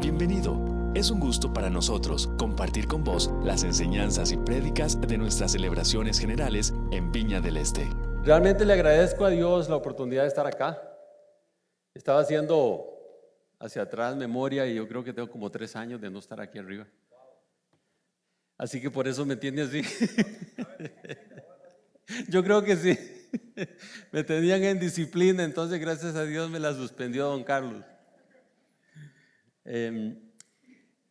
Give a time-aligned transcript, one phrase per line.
[0.00, 0.92] Bienvenido.
[0.94, 6.20] Es un gusto para nosotros compartir con vos las enseñanzas y prédicas de nuestras celebraciones
[6.20, 7.84] generales en Viña del Este.
[8.22, 10.80] Realmente le agradezco a Dios la oportunidad de estar acá.
[11.94, 12.86] Estaba haciendo
[13.58, 16.58] hacia atrás memoria y yo creo que tengo como tres años de no estar aquí
[16.58, 16.86] arriba.
[18.56, 19.82] Así que por eso me tiene así.
[22.28, 22.98] Yo creo que sí.
[24.12, 27.84] Me tenían en disciplina, entonces gracias a Dios me la suspendió don Carlos.
[29.70, 30.18] Em,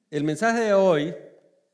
[0.09, 1.13] el mensaje de hoy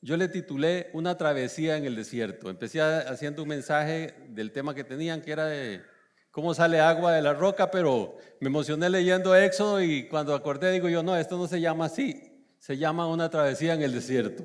[0.02, 2.50] yo le titulé Una travesía en el desierto.
[2.50, 5.82] Empecé haciendo un mensaje del tema que tenían, que era de
[6.30, 10.90] cómo sale agua de la roca, pero me emocioné leyendo Éxodo y cuando acordé digo
[10.90, 12.22] yo, no, esto no se llama así,
[12.60, 14.44] se llama una travesía en el desierto.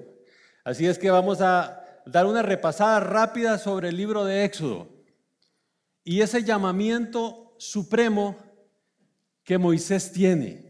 [0.62, 4.88] Así es que vamos a dar una repasada rápida sobre el libro de Éxodo
[6.04, 8.36] y ese llamamiento supremo
[9.42, 10.67] que Moisés tiene.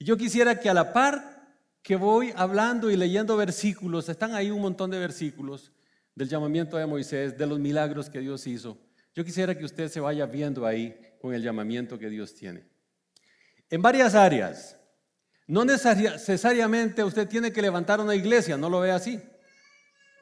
[0.00, 1.46] Yo quisiera que a la par
[1.82, 5.72] que voy hablando y leyendo versículos, están ahí un montón de versículos
[6.14, 8.78] del llamamiento de Moisés, de los milagros que Dios hizo.
[9.14, 12.64] Yo quisiera que usted se vaya viendo ahí con el llamamiento que Dios tiene.
[13.68, 14.76] En varias áreas.
[15.46, 19.20] No necesariamente usted tiene que levantar una iglesia, no lo ve así.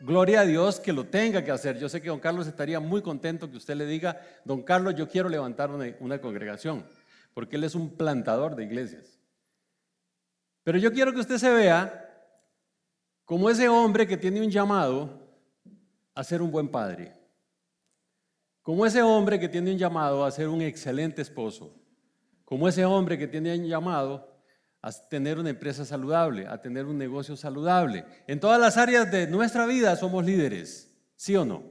[0.00, 1.78] Gloria a Dios que lo tenga que hacer.
[1.78, 5.08] Yo sé que don Carlos estaría muy contento que usted le diga, don Carlos, yo
[5.08, 6.86] quiero levantar una, congregación,
[7.34, 9.17] porque él es un plantador de iglesias.
[10.68, 12.14] Pero yo quiero que usted se vea
[13.24, 15.26] como ese hombre que tiene un llamado
[16.14, 17.14] a ser un buen padre,
[18.60, 21.74] como ese hombre que tiene un llamado a ser un excelente esposo,
[22.44, 24.42] como ese hombre que tiene un llamado
[24.82, 28.04] a tener una empresa saludable, a tener un negocio saludable.
[28.26, 31.62] En todas las áreas de nuestra vida somos líderes, ¿sí o no?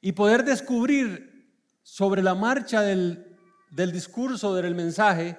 [0.00, 3.36] Y poder descubrir sobre la marcha del,
[3.70, 5.36] del discurso, del mensaje,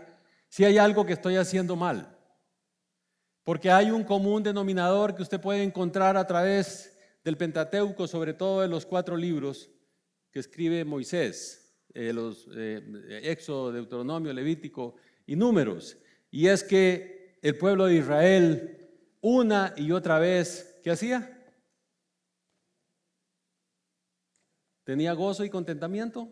[0.47, 2.19] si hay algo que estoy haciendo mal.
[3.43, 8.61] Porque hay un común denominador que usted puede encontrar a través del Pentateuco, sobre todo
[8.61, 9.69] de los cuatro libros
[10.31, 15.97] que escribe Moisés, eh, los eh, Éxodo, Deuteronomio, Levítico y Números.
[16.29, 18.77] Y es que el pueblo de Israel
[19.21, 21.37] una y otra vez, ¿qué hacía?
[24.83, 26.27] Tenía gozo y contentamiento.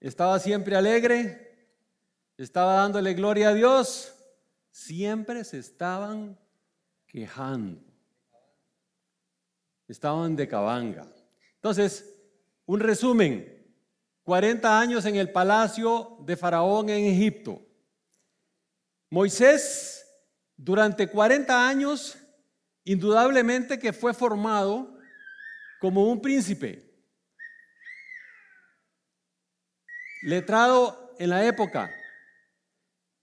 [0.00, 1.68] Estaba siempre alegre.
[2.36, 4.15] Estaba dándole gloria a Dios.
[4.76, 6.38] Siempre se estaban
[7.06, 7.80] quejando.
[9.88, 11.06] Estaban de cabanga.
[11.54, 12.04] Entonces,
[12.66, 13.54] un resumen.
[14.22, 17.66] 40 años en el palacio de Faraón en Egipto.
[19.08, 20.06] Moisés,
[20.58, 22.18] durante 40 años,
[22.84, 24.98] indudablemente que fue formado
[25.80, 26.86] como un príncipe,
[30.22, 31.90] letrado en la época.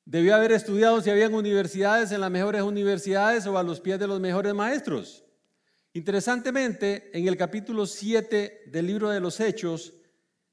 [0.06, 4.08] Debió haber estudiado si habían universidades en las mejores universidades o a los pies de
[4.08, 5.24] los mejores maestros.
[5.94, 9.94] Interesantemente, en el capítulo 7 del libro de los Hechos,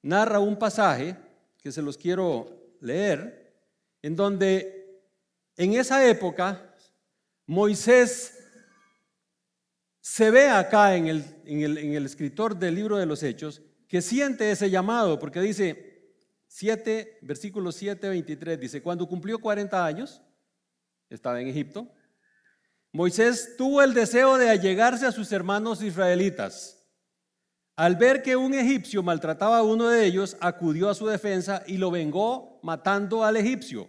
[0.02, 1.16] narra un pasaje
[1.62, 3.54] que se los quiero leer,
[4.02, 4.80] en donde
[5.56, 6.74] en esa época,
[7.46, 8.38] Moisés
[10.00, 14.50] se ve acá en el, en el, escritor del libro de los Hechos que siente
[14.50, 15.89] ese llamado, porque dice
[16.52, 20.20] 7, versículo 7, 23, dice, cuando cumplió 40 años,
[21.08, 21.88] estaba en Egipto,
[22.90, 26.84] Moisés tuvo el deseo de allegarse a sus hermanos israelitas.
[27.76, 31.76] Al ver que un egipcio maltrataba a uno de ellos, acudió a su defensa y
[31.76, 33.88] lo vengó matando al egipcio.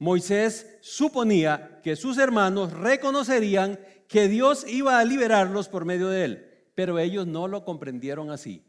[0.00, 3.78] Moisés suponía que sus hermanos reconocerían
[4.08, 8.67] que Dios iba a liberarlos por medio de él, pero ellos no lo comprendieron así.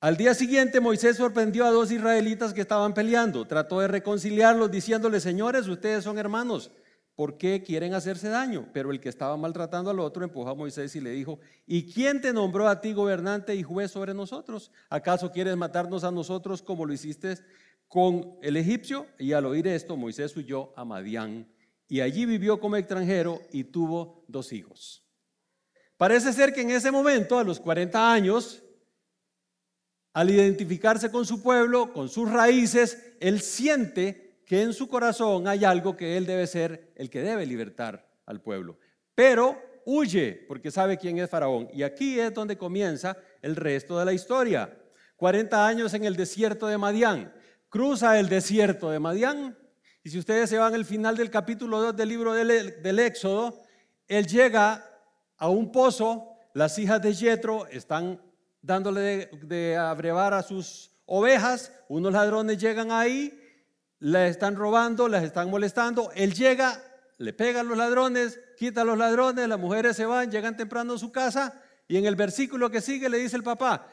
[0.00, 3.46] Al día siguiente Moisés sorprendió a dos israelitas que estaban peleando.
[3.46, 6.70] Trató de reconciliarlos diciéndoles, señores, ustedes son hermanos,
[7.14, 8.66] ¿por qué quieren hacerse daño?
[8.72, 12.22] Pero el que estaba maltratando al otro empujó a Moisés y le dijo, ¿y quién
[12.22, 14.72] te nombró a ti gobernante y juez sobre nosotros?
[14.88, 17.36] ¿Acaso quieres matarnos a nosotros como lo hiciste
[17.86, 21.46] con el egipcio y al oír esto Moisés huyó a Madián
[21.88, 25.04] y allí vivió como extranjero y tuvo dos hijos.
[25.98, 28.62] Parece ser que en ese momento, a los 40 años,
[30.12, 35.64] al identificarse con su pueblo, con sus raíces, él siente que en su corazón hay
[35.64, 38.78] algo que él debe ser el que debe libertar al pueblo.
[39.14, 41.68] Pero huye porque sabe quién es Faraón.
[41.72, 44.76] Y aquí es donde comienza el resto de la historia.
[45.16, 47.32] 40 años en el desierto de Madián
[47.70, 49.56] cruza el desierto de Madián.
[50.02, 53.62] Y si ustedes se van al final del capítulo 2 del libro del, Éxodo,
[54.08, 54.84] él llega
[55.38, 58.20] a un pozo, las hijas de Jetro están
[58.62, 63.38] dándole de, abrevar a sus ovejas, unos ladrones llegan ahí,
[63.98, 66.10] la están robando, las están molestando.
[66.14, 66.82] Él llega,
[67.18, 70.94] le pega a los ladrones, quita a los ladrones, las mujeres se van, llegan temprano
[70.94, 73.86] a su casa y en el versículo que sigue le dice el papá,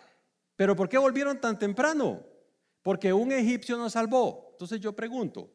[0.56, 2.26] pero ¿por qué volvieron tan temprano?
[2.82, 4.50] Porque un egipcio nos salvó.
[4.54, 5.52] Entonces yo pregunto,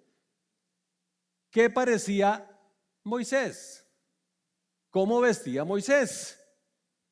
[1.51, 2.49] ¿qué parecía
[3.03, 3.85] Moisés?
[4.91, 6.39] ¿Cómo vestía Moisés?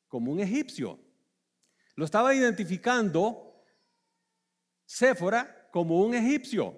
[0.06, 0.99] Como un egipcio.
[2.00, 3.62] Lo estaba identificando
[4.86, 6.74] Séfora como un egipcio.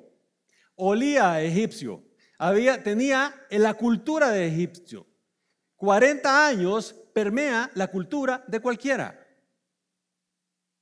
[0.75, 2.03] Olía a egipcio.
[2.39, 5.07] Había, tenía la cultura de egipcio.
[5.77, 9.25] 40 años permea la cultura de cualquiera.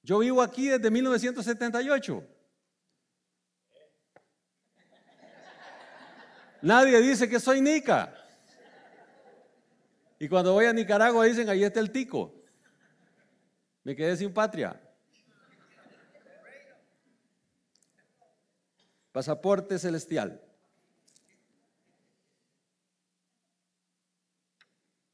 [0.03, 2.27] Yo vivo aquí desde 1978.
[6.63, 8.15] Nadie dice que soy nica.
[10.19, 12.40] Y cuando voy a Nicaragua dicen, ahí está el tico.
[13.91, 14.81] Me quedé sin patria.
[19.11, 20.41] Pasaporte celestial.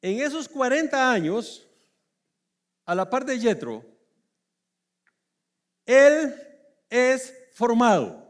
[0.02, 1.66] En esos 40 años,
[2.84, 3.82] a la par de Yetro,
[5.86, 6.34] él
[6.90, 8.28] es formado.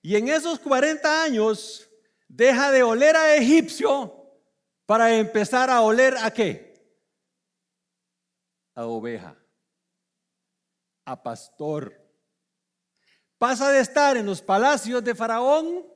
[0.00, 1.86] Y en esos 40 años
[2.26, 4.32] deja de oler a egipcio
[4.86, 6.72] para empezar a oler a qué?
[8.74, 9.41] A oveja,
[11.04, 11.98] a pastor.
[13.38, 15.86] Pasa de estar en los palacios de Faraón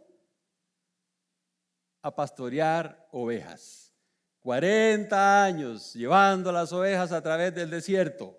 [2.02, 3.92] a pastorear ovejas.
[4.40, 8.36] 40 años llevando las ovejas a través del desierto.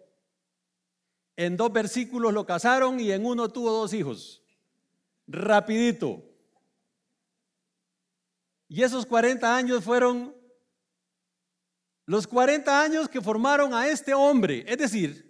[1.36, 4.44] En dos versículos lo casaron y en uno tuvo dos hijos.
[5.28, 6.24] Rapidito.
[8.70, 10.36] Y esos 40 años fueron
[12.06, 14.64] los 40 años que formaron a este hombre.
[14.66, 15.27] Es decir,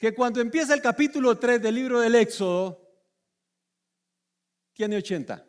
[0.00, 2.90] que cuando empieza el capítulo 3 del libro del Éxodo,
[4.72, 5.46] tiene 80.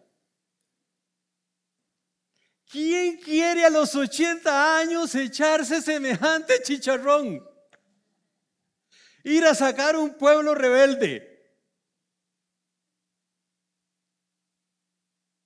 [2.69, 7.41] ¿Quién quiere a los 80 años echarse semejante chicharrón?
[9.23, 11.55] Ir a sacar un pueblo rebelde.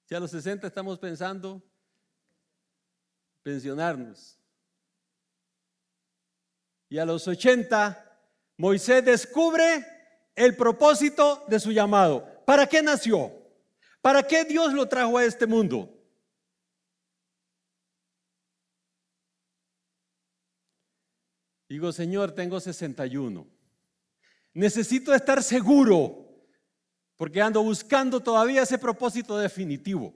[0.05, 1.61] Si a los 60 estamos pensando
[3.43, 4.39] pensionarnos.
[6.89, 8.04] Y a los 80,
[8.57, 9.85] Moisés descubre
[10.35, 12.43] el propósito de su llamado.
[12.45, 13.31] ¿Para qué nació?
[14.01, 15.91] ¿Para qué Dios lo trajo a este mundo?
[21.67, 23.47] Digo, Señor, tengo 61.
[24.53, 26.25] Necesito estar seguro
[27.17, 30.13] porque ando buscando todavía ese propósito definitivo.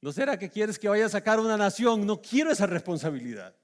[0.00, 2.06] ¿No será que quieres que vaya a sacar una nación?
[2.06, 3.54] No quiero esa responsabilidad.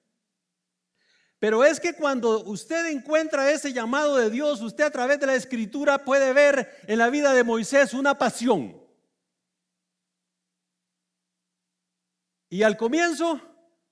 [1.44, 5.34] Pero es que cuando usted encuentra ese llamado de Dios, usted a través de la
[5.34, 8.82] escritura puede ver en la vida de Moisés una pasión.
[12.48, 13.42] Y al comienzo,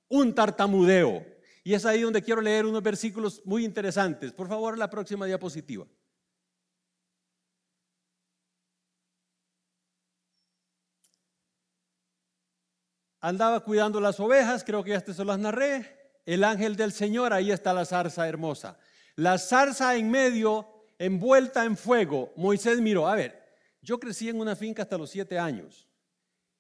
[0.09, 1.27] un tartamudeo.
[1.63, 4.33] Y es ahí donde quiero leer unos versículos muy interesantes.
[4.33, 5.87] Por favor, la próxima diapositiva.
[13.21, 16.02] andaba cuidando las ovejas, creo que ya te se las narré.
[16.25, 18.79] El ángel del Señor, ahí está la zarza hermosa.
[19.17, 22.33] La zarza en medio, envuelta en fuego.
[22.37, 23.43] Moisés miró, a ver,
[23.81, 25.89] yo crecí en una finca hasta los siete años.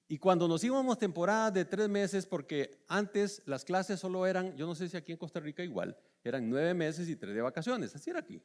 [0.09, 4.67] Y cuando nos íbamos temporadas de tres meses, porque antes las clases solo eran, yo
[4.67, 7.95] no sé si aquí en Costa Rica igual, eran nueve meses y tres de vacaciones,
[7.95, 8.43] así era aquí.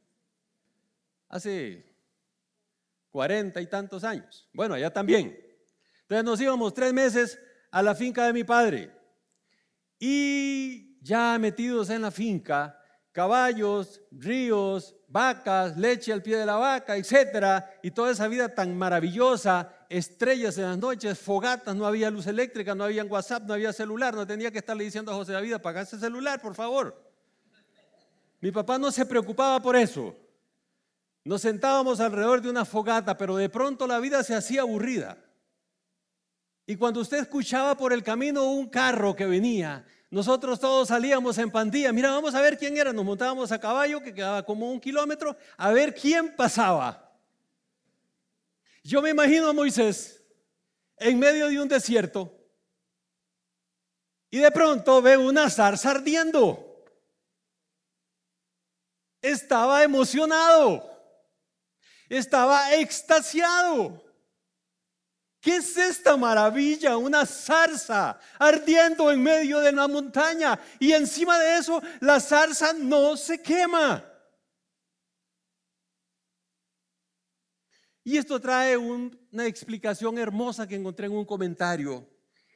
[1.27, 1.93] Hace
[3.09, 4.47] cuarenta y tantos años.
[4.53, 5.38] Bueno, allá también.
[6.03, 7.38] Entonces nos íbamos tres meses
[7.69, 8.91] a la finca de mi padre.
[10.00, 12.80] Y ya metidos en la finca,
[13.12, 18.77] caballos, ríos, vacas, leche al pie de la vaca, etcétera, y toda esa vida tan
[18.77, 23.74] maravillosa, estrellas en las noches, fogatas, no había luz eléctrica, no había WhatsApp, no había
[23.74, 27.08] celular, no tenía que estarle diciendo a José David, apaga ese celular, por favor.
[28.39, 30.16] Mi papá no se preocupaba por eso.
[31.24, 35.18] Nos sentábamos alrededor de una fogata, pero de pronto la vida se hacía aburrida.
[36.66, 41.51] Y cuando usted escuchaba por el camino un carro que venía, nosotros todos salíamos en
[41.51, 41.91] pandilla.
[41.91, 42.93] Mira, vamos a ver quién era.
[42.93, 47.03] Nos montábamos a caballo, que quedaba como un kilómetro, a ver quién pasaba.
[48.83, 50.23] Yo me imagino a Moisés
[50.97, 52.33] en medio de un desierto
[54.29, 56.85] y de pronto ve una zarza ardiendo.
[59.21, 60.89] Estaba emocionado,
[62.07, 64.06] estaba extasiado.
[65.48, 66.98] ¿Qué es esta maravilla?
[66.98, 73.16] Una zarza ardiendo en medio de una montaña y encima de eso la zarza no
[73.16, 74.04] se quema.
[78.04, 82.06] Y esto trae una explicación hermosa que encontré en un comentario.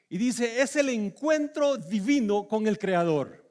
[0.10, 3.42] Y dice, es el encuentro divino con el Creador.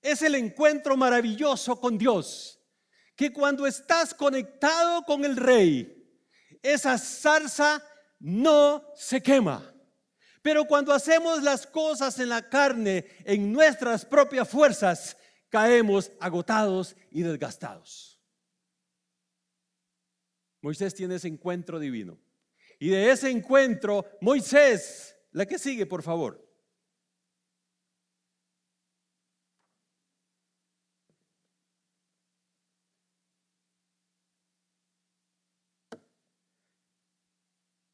[0.00, 2.58] Es el encuentro maravilloso con Dios.
[3.14, 5.98] Que cuando estás conectado con el Rey,
[6.62, 7.82] esa zarza
[8.22, 9.68] no se quema.
[10.40, 15.16] Pero cuando hacemos las cosas en la carne, en nuestras propias fuerzas,
[15.48, 18.20] caemos agotados y desgastados.
[20.60, 22.18] Moisés tiene ese encuentro divino.
[22.78, 26.51] Y de ese encuentro, Moisés, la que sigue, por favor.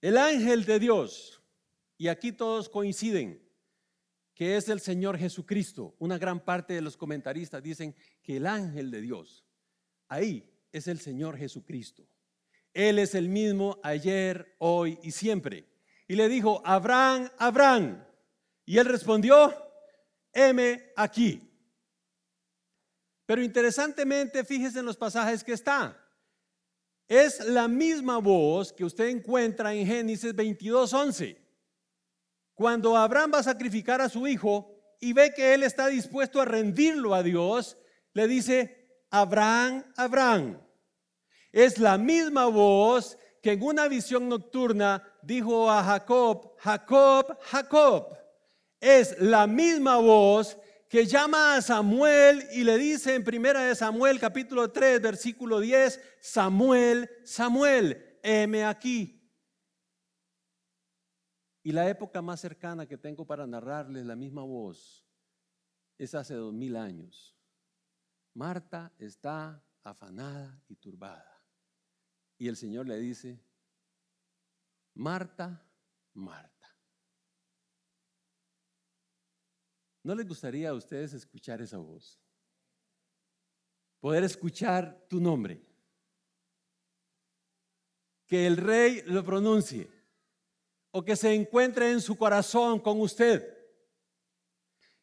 [0.00, 1.42] El ángel de Dios
[1.96, 3.44] y aquí todos coinciden
[4.38, 5.96] que es el Señor Jesucristo.
[5.98, 9.44] Una gran parte de los comentaristas dicen que el ángel de Dios,
[10.06, 12.08] ahí es el Señor Jesucristo.
[12.72, 15.66] Él es el mismo ayer, hoy y siempre.
[16.06, 18.04] Y le dijo, Abraham, Abraham.
[18.64, 19.52] Y él respondió,
[20.32, 21.42] heme aquí.
[23.26, 26.00] Pero interesantemente, fíjese en los pasajes que está.
[27.08, 31.48] Es la misma voz que usted encuentra en Génesis 22, 11.
[32.54, 36.44] Cuando Abraham va a sacrificar a su hijo y ve que él está dispuesto a
[36.44, 37.78] rendirlo a Dios,
[38.12, 40.60] le dice, Abraham, Abraham.
[41.50, 48.18] Es la misma voz que en una visión nocturna dijo a Jacob, Jacob, Jacob.
[48.80, 50.58] Es la misma voz
[50.88, 56.00] que llama a Samuel y le dice en primera de Samuel capítulo 3 versículo 10,
[56.21, 59.14] Samuel, Samuel, heme aquí.
[61.62, 65.07] Y la época más cercana que tengo para narrarles la misma voz
[65.99, 67.37] es hace dos mil años.
[68.33, 71.42] Marta está afanada y turbada.
[72.38, 73.45] Y el Señor le dice,
[74.95, 75.62] Marta,
[76.14, 76.57] Marta.
[80.02, 82.20] ¿No les gustaría a ustedes escuchar esa voz?
[84.00, 85.60] Poder escuchar tu nombre.
[88.26, 89.90] Que el rey lo pronuncie
[90.90, 93.56] o que se encuentre en su corazón con usted.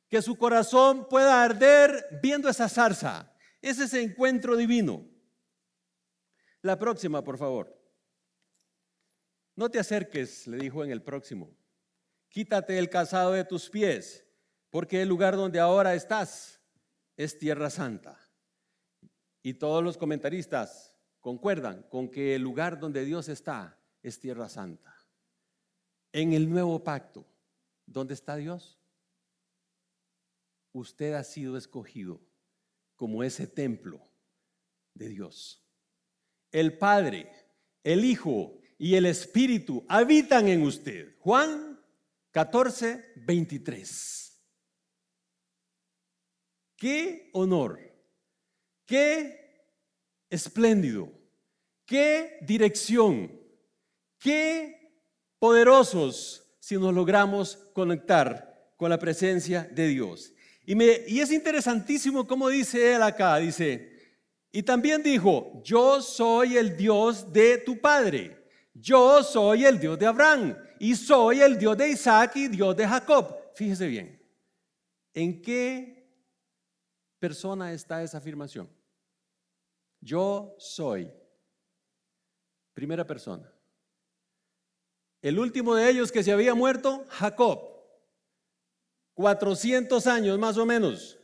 [0.07, 3.31] Que su corazón pueda arder viendo esa zarza.
[3.61, 5.07] Ese Es ese encuentro divino.
[6.61, 7.75] La próxima, por favor.
[9.55, 11.55] No te acerques, le dijo en el próximo.
[12.27, 14.24] Quítate el calzado de tus pies,
[14.75, 16.59] porque el lugar donde ahora estás
[17.15, 18.19] es tierra santa.
[19.41, 24.93] Y todos los comentaristas concuerdan con que el lugar donde Dios está es tierra santa
[26.11, 27.25] en el nuevo pacto,
[27.85, 28.77] ¿dónde está Dios?
[30.73, 32.19] Usted ha sido escogido
[32.97, 34.01] como ese templo
[34.93, 35.65] de Dios.
[36.51, 37.31] El Padre,
[37.81, 41.17] el Hijo y el Espíritu habitan en usted.
[41.19, 41.79] Juan
[42.31, 44.24] 14, 23.
[46.77, 47.79] Qué honor,
[48.85, 49.45] qué
[50.29, 51.11] espléndido,
[51.85, 53.31] qué dirección,
[54.19, 54.75] qué
[55.39, 60.33] poderosos si nos logramos conectar con la presencia de Dios.
[60.65, 63.91] Y, es interesantísimo cómo dice él acá, dice,
[64.51, 68.35] y también dijo, yo soy el Dios de tu padre,
[68.73, 72.87] yo soy el Dios de Abraham, y soy el Dios de Isaac y Dios de
[72.87, 73.37] Jacob.
[73.53, 74.21] Fíjese bien,
[75.13, 75.94] ¿en qué
[77.25, 78.69] persona está esa afirmación?
[79.99, 81.11] Yo soy,
[82.71, 83.51] primera persona.
[85.23, 87.59] El último de ellos que se había muerto, Jacob.
[89.15, 91.17] 400 años más o menos.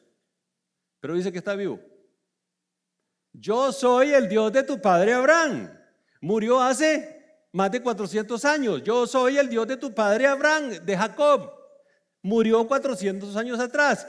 [1.00, 1.79] Pero dice que está vivo.
[3.31, 5.70] Yo soy el Dios de tu padre Abraham.
[6.20, 8.81] Murió hace más de 400 años.
[8.81, 11.51] Yo soy el Dios de tu padre Abraham, de Jacob.
[12.24, 14.08] Murió 400 años atrás.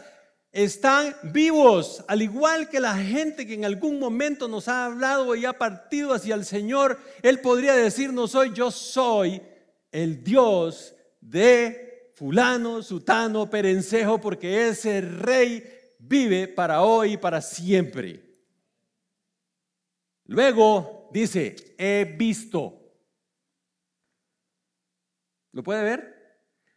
[0.53, 5.47] Están vivos, al igual que la gente que en algún momento nos ha hablado y
[5.47, 7.01] ha partido hacia el Señor.
[7.23, 9.41] Él podría decir, no soy, yo soy
[9.91, 15.65] el Dios de fulano, sutano, perencejo, porque ese rey
[15.99, 18.23] vive para hoy y para siempre.
[20.27, 22.79] Luego dice, he visto.
[25.53, 26.13] ¿Lo puede ver?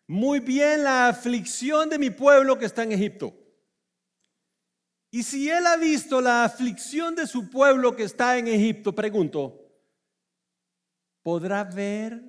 [0.08, 3.34] Muy bien la aflicción de mi pueblo que está en Egipto.
[5.16, 9.66] Y si él ha visto la aflicción de su pueblo que está en Egipto, pregunto,
[11.24, 12.22] ¿podrá ver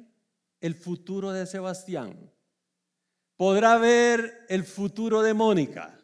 [0.61, 2.33] el futuro de Sebastián.
[3.35, 5.99] Podrá ver el futuro de Mónica.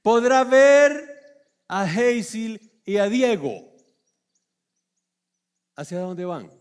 [0.00, 0.94] Podrá ver
[1.66, 3.74] a Hazel y a Diego.
[5.74, 6.52] ¿Hacia dónde van?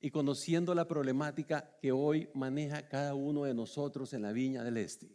[0.00, 4.78] y conociendo la problemática que hoy maneja cada uno de nosotros en la Viña del
[4.78, 5.14] Este.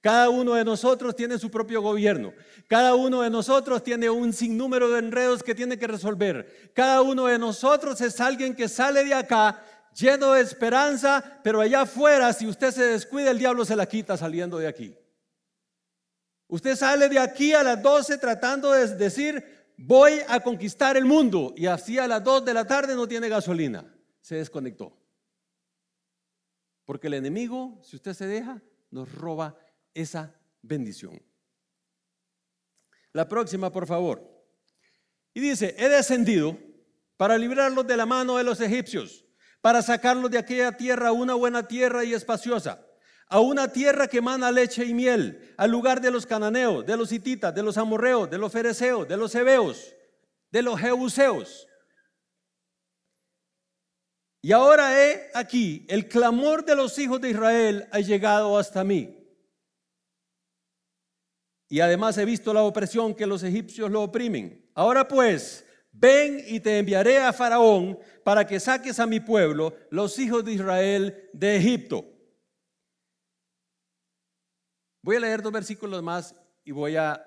[0.00, 2.32] Cada uno de nosotros tiene su propio gobierno.
[2.66, 6.72] Cada uno de nosotros tiene un sinnúmero de enredos que tiene que resolver.
[6.74, 9.62] Cada uno de nosotros es alguien que sale de acá
[9.94, 14.16] lleno de esperanza, pero allá afuera, si usted se descuida, el diablo se la quita
[14.16, 14.96] saliendo de aquí.
[16.48, 19.44] Usted sale de aquí a las 12 tratando de decir,
[19.76, 21.52] voy a conquistar el mundo.
[21.56, 23.84] Y así a las 2 de la tarde no tiene gasolina.
[24.20, 24.96] Se desconectó.
[26.84, 29.56] Porque el enemigo, si usted se deja, nos roba
[29.94, 31.20] esa bendición.
[33.12, 34.30] La próxima, por favor.
[35.34, 36.58] Y dice, he descendido
[37.16, 39.24] para librarlos de la mano de los egipcios,
[39.60, 42.84] para sacarlos de aquella tierra a una buena tierra y espaciosa,
[43.28, 47.12] a una tierra que emana leche y miel, al lugar de los cananeos, de los
[47.12, 49.94] hititas, de los amorreos, de los fereceos, de los hebeos,
[50.50, 51.66] de los jebuseos.
[54.42, 59.19] Y ahora he aquí, el clamor de los hijos de Israel ha llegado hasta mí.
[61.72, 64.68] Y además he visto la opresión que los egipcios lo oprimen.
[64.74, 70.18] Ahora pues, ven y te enviaré a Faraón para que saques a mi pueblo, los
[70.18, 72.04] hijos de Israel, de Egipto.
[75.00, 76.34] Voy a leer dos versículos más
[76.64, 77.24] y voy a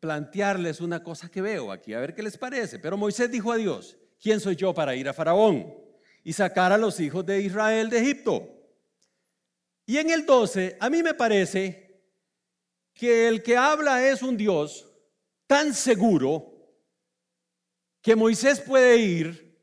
[0.00, 2.80] plantearles una cosa que veo aquí, a ver qué les parece.
[2.80, 5.72] Pero Moisés dijo a Dios, ¿quién soy yo para ir a Faraón
[6.24, 8.48] y sacar a los hijos de Israel de Egipto?
[9.86, 11.85] Y en el 12, a mí me parece
[12.96, 14.90] que el que habla es un Dios
[15.46, 16.52] tan seguro
[18.00, 19.60] que Moisés puede ir.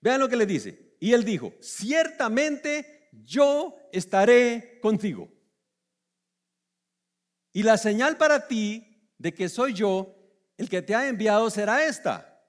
[0.00, 0.96] Vean lo que le dice.
[1.00, 5.32] Y él dijo, ciertamente yo estaré contigo.
[7.52, 10.14] Y la señal para ti de que soy yo
[10.58, 12.44] el que te ha enviado será esta.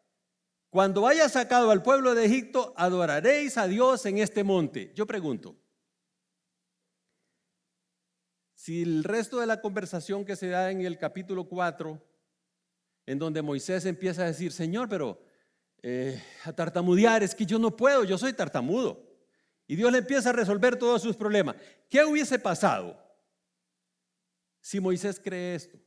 [0.70, 4.92] Cuando haya sacado al pueblo de Egipto, adoraréis a Dios en este monte.
[4.96, 5.58] Yo pregunto,
[8.68, 12.06] si el resto de la conversación que se da en el capítulo 4,
[13.06, 15.22] en donde Moisés empieza a decir, Señor, pero
[15.82, 19.10] eh, a tartamudear es que yo no puedo, yo soy tartamudo.
[19.68, 21.56] Y Dios le empieza a resolver todos sus problemas.
[21.90, 23.02] ¿Qué hubiese pasado
[24.60, 25.78] si Moisés cree esto?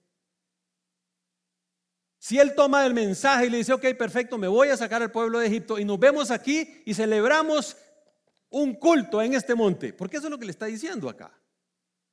[2.19, 5.13] Si él toma el mensaje y le dice, ok, perfecto, me voy a sacar al
[5.13, 7.77] pueblo de Egipto y nos vemos aquí y celebramos
[8.49, 9.93] un culto en este monte.
[9.93, 11.40] Porque eso es lo que le está diciendo acá.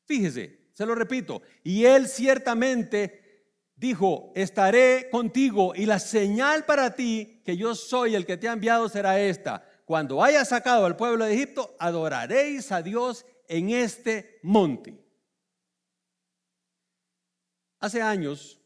[0.07, 3.43] Fíjese, se lo repito, y él ciertamente
[3.75, 8.53] dijo, estaré contigo y la señal para ti que yo soy el que te ha
[8.53, 9.67] enviado será esta.
[9.83, 14.97] Cuando haya sacado al pueblo de Egipto, adoraréis a Dios en este monte.
[17.79, 18.61] Hace años,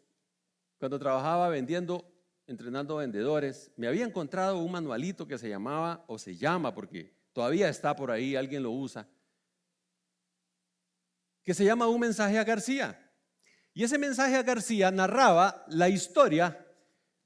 [0.77, 2.05] cuando trabajaba vendiendo,
[2.45, 7.67] entrenando vendedores, me había encontrado un manualito que se llamaba, o se llama, porque todavía
[7.67, 9.07] está por ahí, alguien lo usa,
[11.43, 13.11] que se llama Un mensaje a García.
[13.73, 16.65] Y ese mensaje a García narraba la historia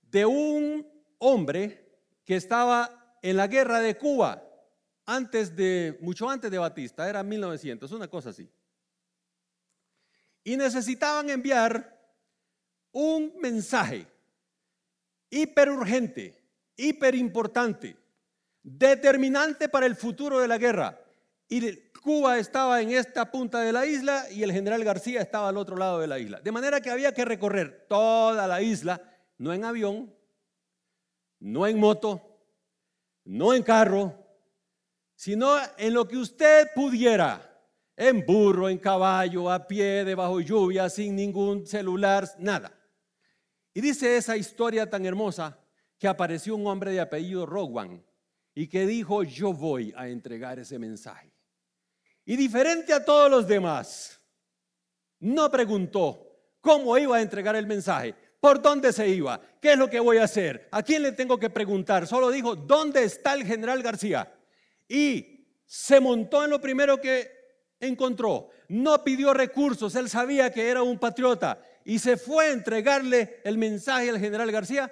[0.02, 4.42] de un hombre que estaba en la guerra de Cuba
[5.06, 8.50] antes de mucho antes de Batista, era 1900, una cosa así.
[10.44, 11.92] Y necesitaban enviar
[12.92, 14.08] un mensaje
[15.30, 16.42] hiper urgente,
[16.76, 17.98] hiper importante,
[18.64, 21.00] determinante para el futuro de la guerra.
[21.48, 25.58] Y Cuba estaba en esta punta de la isla y el general García estaba al
[25.58, 26.40] otro lado de la isla.
[26.40, 29.02] De manera que había que recorrer toda la isla,
[29.38, 30.14] no en avión,
[31.40, 32.22] no en moto,
[33.24, 34.14] no en carro,
[35.16, 37.52] sino en lo que usted pudiera,
[37.96, 42.72] en burro, en caballo, a pie, debajo lluvia, sin ningún celular, nada.
[43.74, 45.60] Y dice esa historia tan hermosa
[45.98, 48.04] que apareció un hombre de apellido Rowan
[48.54, 51.35] y que dijo, yo voy a entregar ese mensaje.
[52.26, 54.20] Y diferente a todos los demás,
[55.20, 56.26] no preguntó
[56.60, 60.18] cómo iba a entregar el mensaje, por dónde se iba, qué es lo que voy
[60.18, 62.08] a hacer, a quién le tengo que preguntar.
[62.08, 64.32] Solo dijo, ¿dónde está el general García?
[64.88, 67.32] Y se montó en lo primero que
[67.80, 68.50] encontró.
[68.70, 73.58] No pidió recursos, él sabía que era un patriota y se fue a entregarle el
[73.58, 74.92] mensaje al general García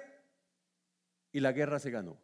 [1.32, 2.16] y la guerra se ganó.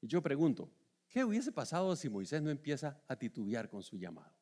[0.00, 0.68] Y yo pregunto,
[1.08, 4.34] ¿Qué hubiese pasado si Moisés no empieza a titubear con su llamado?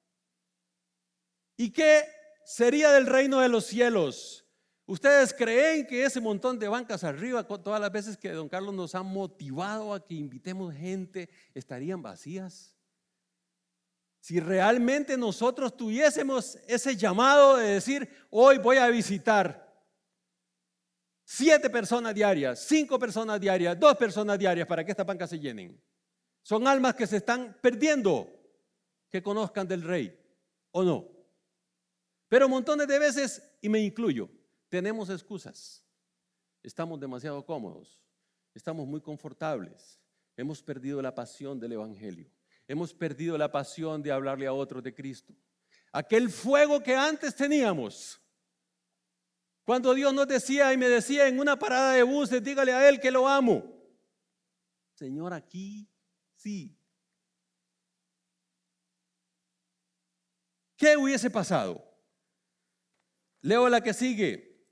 [1.56, 2.04] ¿Y qué
[2.44, 4.44] sería del reino de los cielos?
[4.84, 8.94] ¿Ustedes creen que ese montón de bancas arriba, todas las veces que don Carlos nos
[8.94, 12.76] ha motivado a que invitemos gente, estarían vacías?
[14.20, 19.66] Si realmente nosotros tuviésemos ese llamado de decir, hoy voy a visitar
[21.24, 25.80] siete personas diarias, cinco personas diarias, dos personas diarias para que estas bancas se llenen.
[26.46, 28.32] Son almas que se están perdiendo
[29.10, 30.16] que conozcan del rey,
[30.70, 31.08] ¿o no?
[32.28, 34.30] Pero montones de veces, y me incluyo,
[34.68, 35.84] tenemos excusas.
[36.62, 38.00] Estamos demasiado cómodos,
[38.54, 40.00] estamos muy confortables,
[40.36, 42.30] hemos perdido la pasión del Evangelio,
[42.68, 45.34] hemos perdido la pasión de hablarle a otros de Cristo.
[45.90, 48.20] Aquel fuego que antes teníamos,
[49.64, 53.00] cuando Dios nos decía y me decía en una parada de buses, dígale a Él
[53.00, 53.64] que lo amo.
[54.94, 55.90] Señor, aquí
[56.36, 56.78] sí.
[60.76, 61.82] ¿Qué hubiese pasado?
[63.40, 64.66] Leo la que sigue.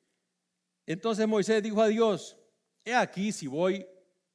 [0.86, 2.36] Entonces Moisés dijo a Dios,
[2.84, 3.86] he aquí si voy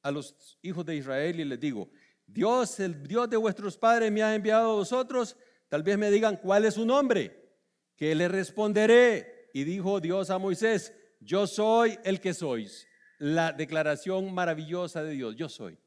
[0.02, 1.90] a los hijos de Israel y les digo,
[2.26, 5.36] Dios, el Dios de vuestros padres me ha enviado a vosotros,
[5.68, 7.58] tal vez me digan cuál es su nombre,
[7.96, 9.50] que le responderé.
[9.52, 12.86] Y dijo Dios a Moisés, yo soy el que sois.
[13.18, 15.78] La declaración maravillosa de Dios, yo soy.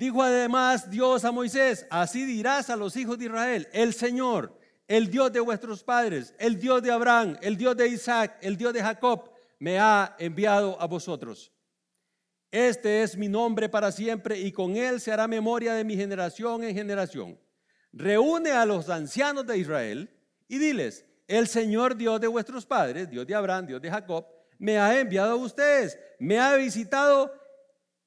[0.00, 4.58] Dijo además Dios a Moisés, así dirás a los hijos de Israel, el Señor,
[4.88, 8.72] el Dios de vuestros padres, el Dios de Abraham, el Dios de Isaac, el Dios
[8.72, 11.52] de Jacob, me ha enviado a vosotros.
[12.50, 16.64] Este es mi nombre para siempre y con él se hará memoria de mi generación
[16.64, 17.38] en generación.
[17.92, 23.26] Reúne a los ancianos de Israel y diles, el Señor Dios de vuestros padres, Dios
[23.26, 24.26] de Abraham, Dios de Jacob,
[24.58, 27.34] me ha enviado a ustedes, me ha visitado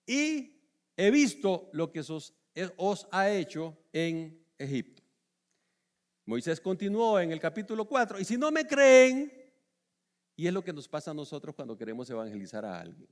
[0.08, 0.53] y
[0.96, 5.04] he visto lo que os, ha hecho en Egipto.
[6.26, 9.32] Moisés continuó en el capítulo 4, y si no me creen,
[10.36, 13.10] y es lo que nos pasa a nosotros cuando queremos evangelizar a alguien.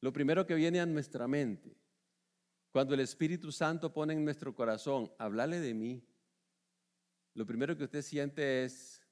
[0.00, 1.76] Lo primero que viene a nuestra mente,
[2.70, 6.02] cuando el Espíritu Santo pone en nuestro corazón, hablarle de mí,
[7.34, 9.02] lo primero que usted siente es,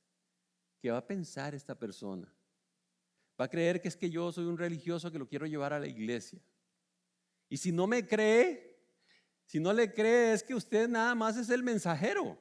[0.80, 2.32] ¿qué va a pensar esta persona?
[3.40, 5.78] Va a creer que es que yo soy un religioso que lo quiero llevar a
[5.78, 6.40] la iglesia.
[7.48, 8.78] Y si no me cree,
[9.44, 12.38] si no le cree, es que usted nada más es el mensajero.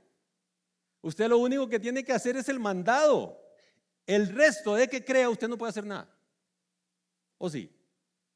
[1.02, 3.40] Usted lo único que tiene que hacer es el mandado.
[4.08, 6.10] El resto de que crea, usted no puede hacer nada.
[7.38, 7.72] ¿O sí?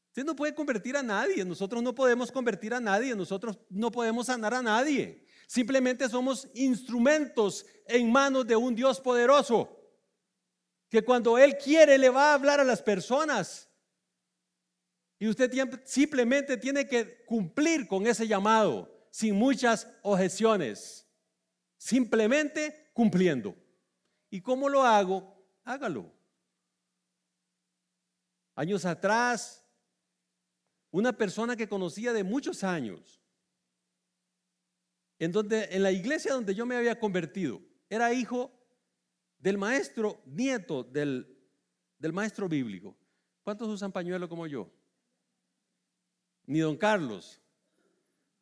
[0.10, 1.46] Usted no puede convertir a nadie.
[1.46, 3.16] Nosotros no podemos convertir a nadie.
[3.16, 5.26] Nosotros no podemos sanar a nadie.
[5.48, 9.79] Simplemente somos instrumentos en manos de un Dios poderoso
[10.90, 13.70] que cuando Él quiere le va a hablar a las personas.
[15.20, 15.52] Y usted
[15.86, 21.08] simplemente tiene que cumplir con ese llamado sin muchas objeciones.
[21.78, 23.56] Simplemente cumpliendo.
[24.30, 25.46] ¿Y cómo lo hago?
[25.64, 26.12] Hágalo.
[28.56, 29.64] Años atrás,
[30.92, 33.22] una persona que conocía de muchos años,
[35.20, 38.59] en donde en la iglesia donde yo me había convertido, era hijo
[39.40, 41.38] del maestro nieto del,
[41.98, 42.96] del maestro bíblico.
[43.44, 44.70] ¿Cuántos usan pañuelo como yo?
[46.46, 47.42] Ni don Carlos.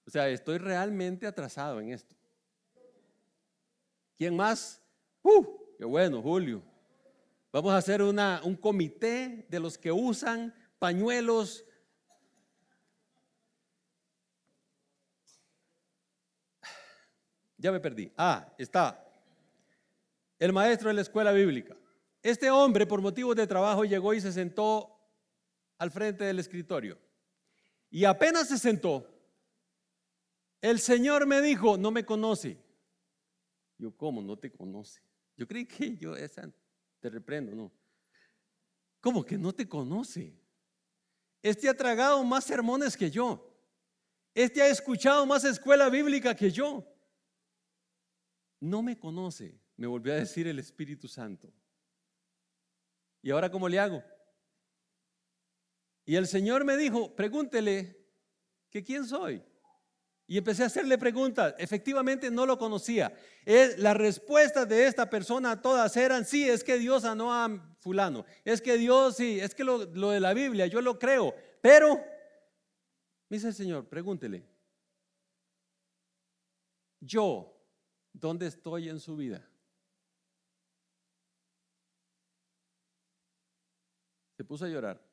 [0.05, 2.15] O sea, estoy realmente atrasado en esto.
[4.17, 4.81] ¿Quién más?
[5.21, 5.45] ¡Uh!
[5.77, 6.63] ¡Qué bueno, Julio!
[7.51, 11.63] Vamos a hacer una, un comité de los que usan pañuelos.
[17.57, 18.11] Ya me perdí.
[18.17, 19.06] Ah, está
[20.39, 21.75] el maestro de la escuela bíblica.
[22.21, 24.93] Este hombre, por motivos de trabajo, llegó y se sentó
[25.77, 26.99] al frente del escritorio.
[27.89, 29.07] Y apenas se sentó,
[30.61, 32.57] el Señor me dijo, no me conoce.
[33.77, 35.01] Yo, ¿cómo no te conoce?
[35.35, 36.51] Yo creí que yo, esa,
[36.99, 37.71] te reprendo, no.
[38.99, 40.35] ¿Cómo que no te conoce?
[41.41, 43.43] Este ha tragado más sermones que yo.
[44.33, 46.83] Este ha escuchado más escuela bíblica que yo.
[48.59, 51.53] No me conoce me volvió a decir el Espíritu Santo.
[53.21, 54.03] ¿Y ahora cómo le hago?
[56.03, 57.95] Y el Señor me dijo, pregúntele
[58.69, 59.43] que quién soy.
[60.25, 61.53] Y empecé a hacerle preguntas.
[61.57, 63.13] Efectivamente no lo conocía.
[63.45, 68.25] Es, la respuesta de esta persona todas eran, sí, es que Dios sanó a fulano.
[68.43, 71.33] Es que Dios, sí, es que lo, lo de la Biblia, yo lo creo.
[71.61, 71.95] Pero,
[73.29, 74.45] me dice el Señor, pregúntele.
[76.99, 77.53] Yo,
[78.11, 79.47] ¿dónde estoy en su vida?
[84.37, 85.03] Se puso a llorar.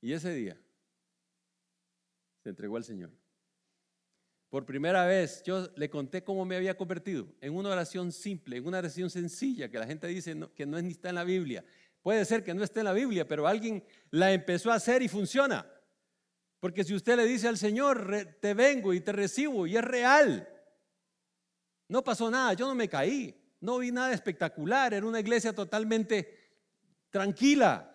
[0.00, 0.58] Y ese día
[2.42, 3.10] se entregó al Señor.
[4.48, 8.66] Por primera vez yo le conté cómo me había convertido en una oración simple, en
[8.66, 11.64] una oración sencilla que la gente dice que no está en la Biblia.
[12.02, 15.08] Puede ser que no esté en la Biblia, pero alguien la empezó a hacer y
[15.08, 15.70] funciona.
[16.60, 20.48] Porque si usted le dice al Señor, te vengo y te recibo y es real,
[21.88, 26.43] no pasó nada, yo no me caí, no vi nada espectacular, era una iglesia totalmente
[27.14, 27.88] tranquila.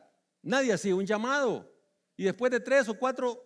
[0.43, 1.69] Nadie hacía un llamado.
[2.15, 3.43] Y después de tres o cuatro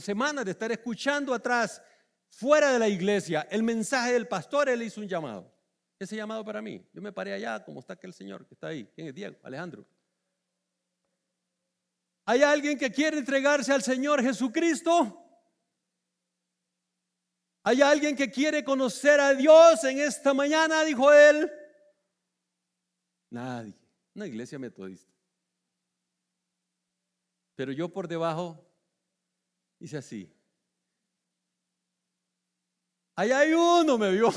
[0.00, 1.82] semanas de estar escuchando atrás,
[2.30, 5.54] fuera de la iglesia, el mensaje del pastor, él hizo un llamado.
[5.98, 6.88] Ese llamado para mí.
[6.94, 8.90] Yo me paré allá, como está aquel señor que está ahí.
[8.94, 9.36] ¿Quién es Diego?
[9.42, 9.86] Alejandro.
[12.24, 15.22] ¿Hay alguien que quiere entregarse al Señor Jesucristo?
[17.62, 20.82] ¿Hay alguien que quiere conocer a Dios en esta mañana?
[20.84, 21.50] Dijo él.
[23.30, 23.77] Nadie.
[24.18, 25.12] Una iglesia metodista.
[27.54, 28.68] Pero yo por debajo
[29.78, 30.34] hice así.
[33.14, 34.28] Allá hay uno, me vio.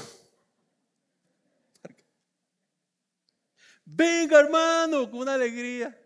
[3.83, 5.99] Venga, hermano, con una alegría.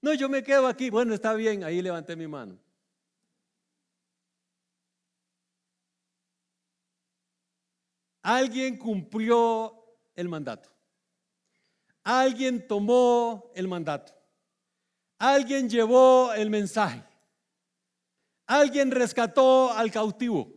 [0.00, 0.88] No, yo me quedo aquí.
[0.88, 2.56] Bueno, está bien, ahí levanté mi mano.
[8.22, 10.77] Alguien cumplió el mandato.
[12.08, 14.14] Alguien tomó el mandato.
[15.18, 17.04] Alguien llevó el mensaje.
[18.46, 20.50] Alguien rescató al cautivo.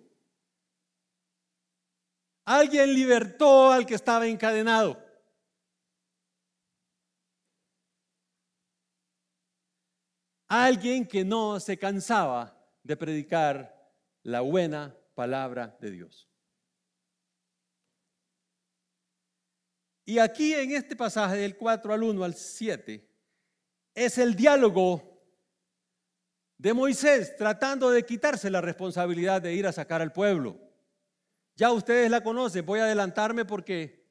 [2.46, 4.98] Alguien libertó al que estaba encadenado.
[10.48, 16.31] Alguien que no se cansaba de predicar la buena palabra de Dios.
[20.12, 23.10] Y aquí en este pasaje del 4 al 1 al 7
[23.96, 25.24] es el diálogo
[26.58, 30.60] de Moisés tratando de quitarse la responsabilidad de ir a sacar al pueblo.
[31.56, 34.06] Ya ustedes la conocen, voy a adelantarme porque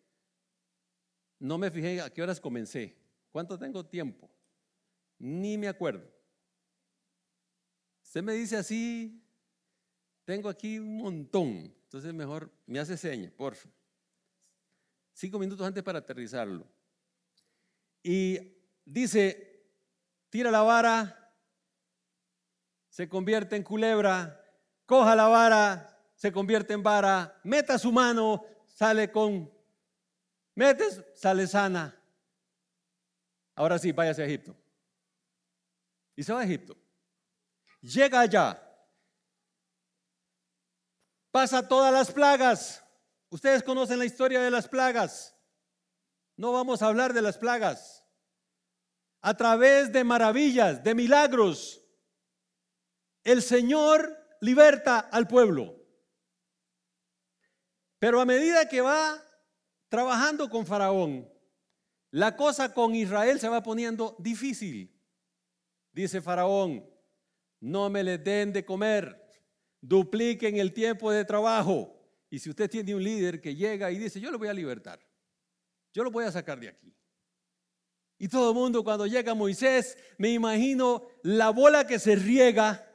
[1.38, 2.96] no me fijé a qué horas comencé.
[3.30, 4.30] ¿Cuánto tengo tiempo?
[5.18, 6.10] Ni me acuerdo.
[8.02, 9.22] Usted me dice así,
[10.24, 11.74] tengo aquí un montón.
[11.82, 13.54] Entonces mejor me hace seña, por
[15.12, 16.66] Cinco minutos antes para aterrizarlo.
[18.02, 18.38] Y
[18.84, 19.66] dice,
[20.30, 21.34] tira la vara,
[22.88, 24.44] se convierte en culebra,
[24.86, 29.52] coja la vara, se convierte en vara, meta su mano, sale con,
[30.54, 31.96] metes, sale sana.
[33.54, 34.56] Ahora sí, váyase a Egipto.
[36.16, 36.76] Y se va a Egipto.
[37.80, 38.60] Llega allá.
[41.30, 42.84] Pasa todas las plagas.
[43.30, 45.36] Ustedes conocen la historia de las plagas.
[46.36, 48.04] No vamos a hablar de las plagas.
[49.22, 51.80] A través de maravillas, de milagros,
[53.22, 55.76] el Señor liberta al pueblo.
[57.98, 59.22] Pero a medida que va
[59.88, 61.30] trabajando con Faraón,
[62.10, 64.98] la cosa con Israel se va poniendo difícil.
[65.92, 66.88] Dice Faraón,
[67.60, 69.22] no me le den de comer,
[69.80, 71.99] dupliquen el tiempo de trabajo.
[72.30, 75.00] Y si usted tiene un líder que llega y dice, yo lo voy a libertar,
[75.92, 76.94] yo lo voy a sacar de aquí.
[78.18, 82.86] Y todo el mundo cuando llega Moisés, me imagino la bola que se riega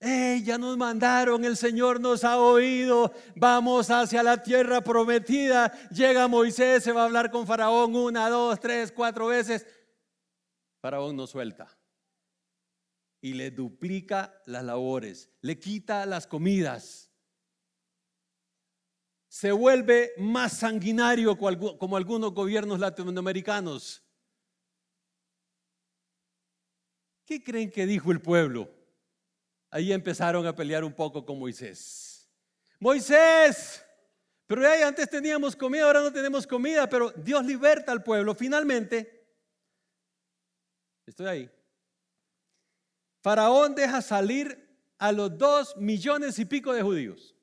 [0.00, 5.72] Hey, ya nos mandaron, el Señor nos ha oído, vamos hacia la tierra prometida.
[5.90, 9.66] Llega Moisés, se va a hablar con Faraón una, dos, tres, cuatro veces.
[10.80, 11.77] Faraón no suelta
[13.20, 17.10] y le duplica las labores, le quita las comidas.
[19.28, 24.02] Se vuelve más sanguinario como algunos gobiernos latinoamericanos.
[27.26, 28.78] ¿Qué creen que dijo el pueblo?
[29.70, 32.28] ahí empezaron a pelear un poco con Moisés.
[32.80, 33.84] Moisés,
[34.46, 38.34] pero antes teníamos comida, ahora no tenemos comida, pero Dios liberta al pueblo.
[38.34, 39.26] Finalmente,
[41.06, 41.50] estoy ahí.
[43.28, 44.56] Faraón deja salir
[44.96, 47.36] a los dos millones y pico de judíos,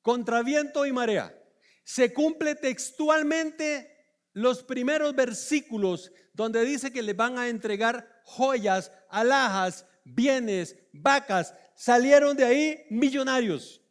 [0.00, 1.38] contra viento y marea.
[1.84, 3.94] Se cumple textualmente
[4.32, 12.34] los primeros versículos donde dice que le van a entregar joyas, alhajas, bienes, vacas, salieron
[12.34, 13.82] de ahí millonarios.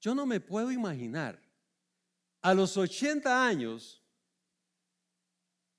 [0.00, 1.38] Yo no me puedo imaginar
[2.40, 4.02] a los 80 años,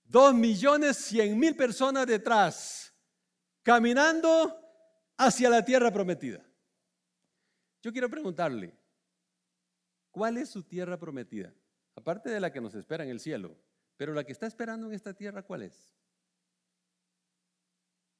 [0.07, 2.93] dos millones cien mil personas detrás,
[3.63, 4.59] caminando
[5.17, 6.43] hacia la tierra prometida.
[7.81, 8.75] Yo quiero preguntarle,
[10.11, 11.53] ¿cuál es su tierra prometida?
[11.95, 13.57] Aparte de la que nos espera en el cielo,
[13.97, 15.95] pero la que está esperando en esta tierra, ¿cuál es?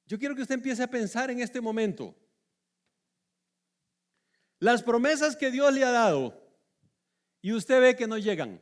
[0.06, 2.16] Yo quiero que usted empiece a pensar en este momento.
[4.58, 6.42] Las promesas que Dios le ha dado
[7.40, 8.60] y usted ve que no llegan.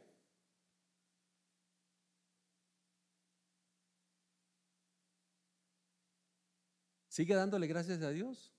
[7.16, 8.52] ¿Sigue dándole gracias a Dios?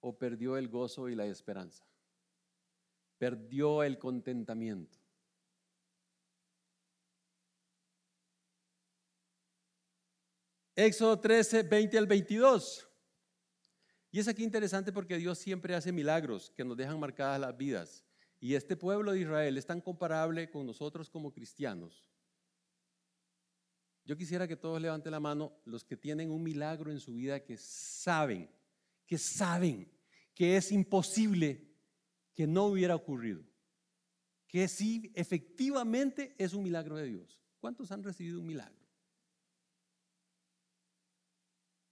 [0.00, 1.86] ¿O perdió el gozo y la esperanza?
[3.18, 4.98] ¿Perdió el contentamiento?
[10.74, 12.88] Éxodo 13, 20 al 22.
[14.10, 18.04] Y es aquí interesante porque Dios siempre hace milagros que nos dejan marcadas las vidas.
[18.40, 22.10] Y este pueblo de Israel es tan comparable con nosotros como cristianos
[24.06, 27.42] yo quisiera que todos levanten la mano los que tienen un milagro en su vida
[27.42, 28.48] que saben,
[29.04, 29.90] que saben
[30.32, 31.74] que es imposible
[32.32, 33.42] que no hubiera ocurrido.
[34.46, 37.40] Que sí, efectivamente es un milagro de Dios.
[37.58, 38.86] ¿Cuántos han recibido un milagro?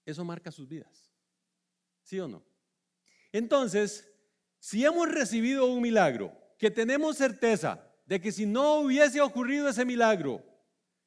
[0.07, 1.11] Eso marca sus vidas.
[2.05, 2.45] ¿Sí o no?
[3.33, 4.09] Entonces,
[4.61, 9.85] si hemos recibido un milagro, que tenemos certeza de que si no hubiese ocurrido ese
[9.85, 10.54] milagro,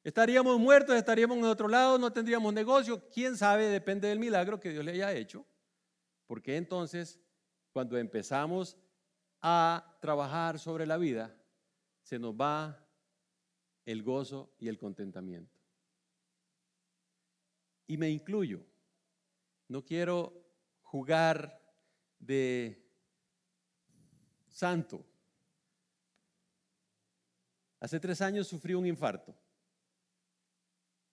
[0.08, 4.70] estaríamos muertos, estaríamos en otro lado, no tendríamos negocio, quién sabe, depende del milagro que
[4.70, 5.44] Dios le haya hecho.
[6.26, 7.20] Porque entonces,
[7.72, 8.78] cuando empezamos
[9.42, 11.36] a trabajar sobre la vida,
[12.02, 12.82] se nos va
[13.84, 15.54] el gozo y el contentamiento.
[17.86, 18.64] Y me incluyo.
[19.68, 20.32] No quiero
[20.80, 21.62] jugar
[22.18, 22.82] de
[24.48, 25.04] santo.
[27.78, 29.34] Hace tres años sufrí un infarto.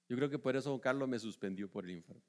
[0.07, 2.23] Yo creo que por eso don Carlos me suspendió por el infarto.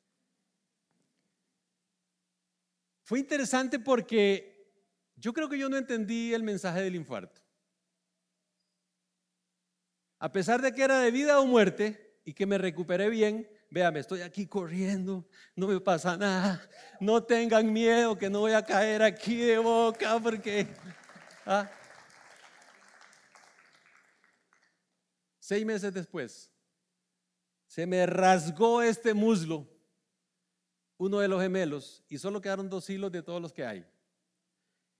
[3.02, 4.72] Fue interesante porque
[5.16, 7.40] yo creo que yo no entendí el mensaje del infarto.
[10.18, 13.98] A pesar de que era de vida o muerte y que me recuperé bien, Véame,
[13.98, 16.62] estoy aquí corriendo, no me pasa nada.
[17.00, 20.66] No tengan miedo que no voy a caer aquí de boca porque...
[21.44, 21.68] ¿ah?
[25.38, 26.50] Seis meses después,
[27.66, 29.68] se me rasgó este muslo,
[30.96, 33.86] uno de los gemelos, y solo quedaron dos hilos de todos los que hay.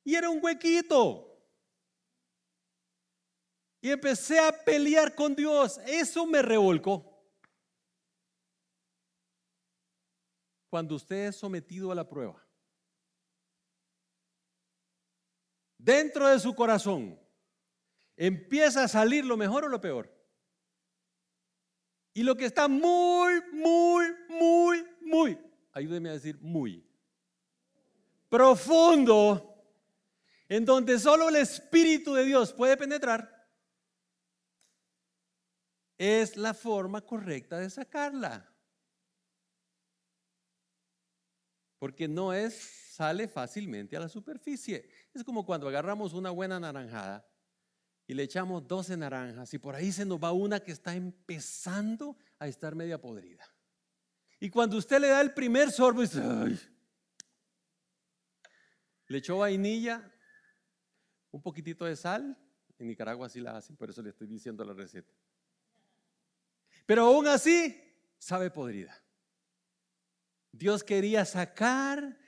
[0.04, 1.32] Y era un huequito.
[3.80, 5.78] Y empecé a pelear con Dios.
[5.86, 7.16] Eso me revolcó.
[10.68, 12.46] cuando usted es sometido a la prueba,
[15.78, 17.18] dentro de su corazón
[18.14, 20.15] empieza a salir lo mejor o lo peor.
[22.16, 25.38] Y lo que está muy, muy, muy, muy,
[25.70, 26.82] ayúdeme a decir muy,
[28.30, 29.62] profundo,
[30.48, 33.46] en donde solo el Espíritu de Dios puede penetrar,
[35.98, 38.50] es la forma correcta de sacarla.
[41.78, 42.54] porque no es,
[42.94, 44.88] sale fácilmente a la superficie.
[45.12, 47.28] Es como cuando agarramos una buena naranjada
[48.06, 52.16] y le echamos 12 naranjas y por ahí se nos va una que está empezando
[52.38, 53.44] a estar media podrida.
[54.38, 56.22] Y cuando usted le da el primer sorbo, dice,
[59.08, 60.12] le echó vainilla,
[61.30, 62.38] un poquitito de sal,
[62.78, 65.12] en Nicaragua así la hacen, por eso le estoy diciendo la receta.
[66.84, 67.82] Pero aún así,
[68.18, 68.96] sabe podrida.
[70.52, 72.18] Dios quería sacar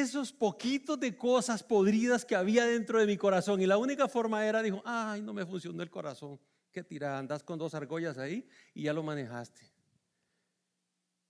[0.00, 3.60] esos poquitos de cosas podridas que había dentro de mi corazón.
[3.60, 6.40] Y la única forma era, dijo, ay, no me funcionó el corazón.
[6.70, 9.70] Qué tirada, andas con dos argollas ahí y ya lo manejaste.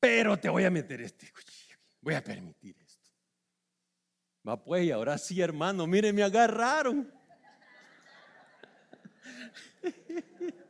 [0.00, 1.32] Pero te voy a meter este
[2.02, 3.10] voy a permitir esto.
[4.46, 7.10] Va pues, y ahora sí, hermano, mire, me agarraron.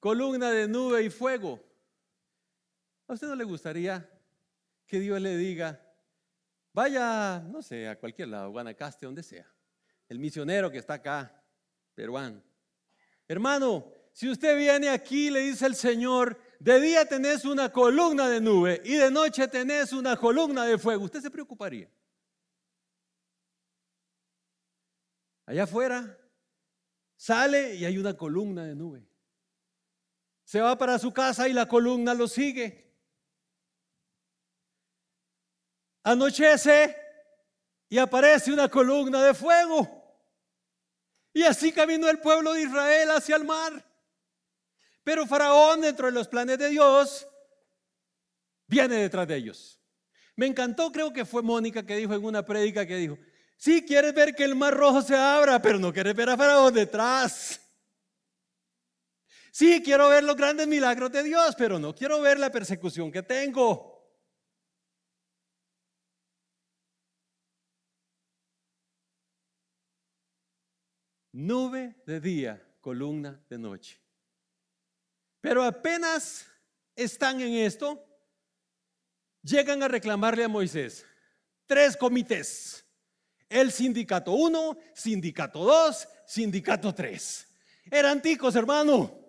[0.00, 1.60] columna de nube y fuego.
[3.08, 4.08] ¿A usted no le gustaría
[4.86, 5.80] que Dios le diga,
[6.72, 9.46] vaya, no sé, a cualquier lado, Guanacaste, donde sea,
[10.08, 11.44] el misionero que está acá,
[11.94, 12.42] peruano?
[13.28, 18.40] Hermano, si usted viene aquí, le dice el Señor, de día tenés una columna de
[18.40, 21.90] nube y de noche tenés una columna de fuego, ¿usted se preocuparía?
[25.44, 26.18] Allá afuera
[27.14, 29.08] sale y hay una columna de nube.
[30.44, 32.85] Se va para su casa y la columna lo sigue.
[36.06, 36.96] Anochece
[37.88, 40.04] y aparece una columna de fuego.
[41.32, 43.84] Y así caminó el pueblo de Israel hacia el mar.
[45.02, 47.26] Pero Faraón, dentro de los planes de Dios,
[48.68, 49.80] viene detrás de ellos.
[50.36, 53.18] Me encantó, creo que fue Mónica que dijo en una prédica que dijo,
[53.56, 56.72] sí, quieres ver que el mar rojo se abra, pero no quieres ver a Faraón
[56.72, 57.60] detrás.
[59.50, 63.24] Sí, quiero ver los grandes milagros de Dios, pero no quiero ver la persecución que
[63.24, 63.95] tengo.
[71.38, 74.00] Nube de día, columna de noche.
[75.42, 76.46] Pero apenas
[76.94, 78.02] están en esto,
[79.42, 81.04] llegan a reclamarle a Moisés
[81.66, 82.86] tres comités.
[83.50, 87.46] El sindicato 1, sindicato 2, sindicato 3.
[87.90, 89.20] Eran ticos, hermano.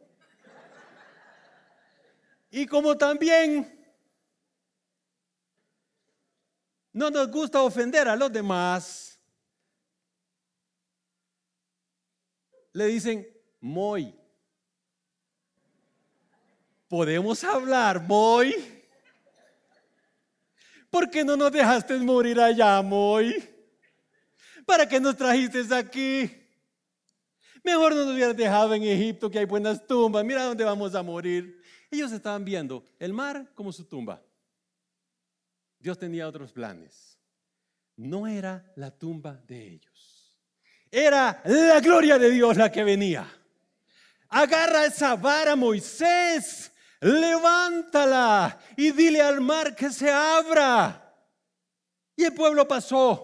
[2.49, 3.85] Y como también
[6.93, 9.16] no nos gusta ofender a los demás,
[12.77, 13.27] le dicen
[13.59, 14.13] Moy.
[16.87, 18.53] ¿Podemos hablar, Moy?
[20.91, 23.43] ¿Por qué no nos dejaste morir allá, Moy?
[24.63, 26.31] ¿Para qué nos trajiste aquí?
[27.63, 30.23] Mejor no nos hubieras dejado en Egipto, que hay buenas tumbas.
[30.23, 31.59] Mira dónde vamos a morir.
[31.89, 34.23] Ellos estaban viendo el mar como su tumba.
[35.79, 37.17] Dios tenía otros planes.
[37.95, 39.96] No era la tumba de ellos.
[40.91, 43.27] Era la gloria de Dios la que venía.
[44.29, 46.71] Agarra esa vara, Moisés.
[46.99, 51.15] Levántala y dile al mar que se abra.
[52.15, 53.23] Y el pueblo pasó.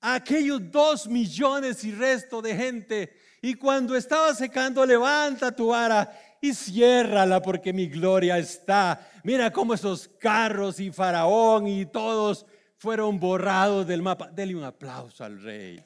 [0.00, 3.16] Aquellos dos millones y resto de gente.
[3.40, 9.08] Y cuando estaba secando, levanta tu vara y ciérrala porque mi gloria está.
[9.24, 12.46] Mira cómo esos carros y faraón y todos
[12.78, 14.28] fueron borrados del mapa.
[14.28, 15.82] Dele un aplauso al rey.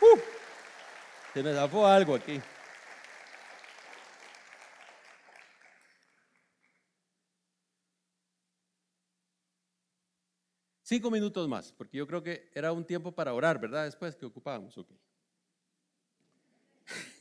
[0.00, 0.18] Uh,
[1.34, 2.40] se me zafó algo aquí.
[10.82, 13.84] Cinco minutos más, porque yo creo que era un tiempo para orar, ¿verdad?
[13.84, 14.90] Después que ocupábamos, ok.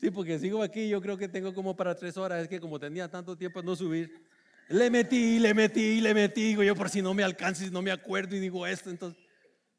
[0.00, 2.78] Sí, porque sigo aquí, yo creo que tengo como para tres horas, es que como
[2.78, 4.24] tenía tanto tiempo no subir,
[4.72, 7.90] le metí, le metí, le metí, digo yo por si no me alcanza, no me
[7.90, 9.22] acuerdo y digo esto, entonces,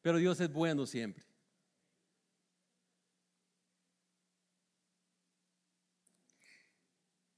[0.02, 1.26] pero Dios es bueno siempre.